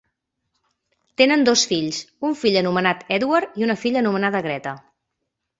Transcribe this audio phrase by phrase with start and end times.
[1.21, 4.79] Tenen dos fills, un fill anomenat Edward i una filla anomenada Greta.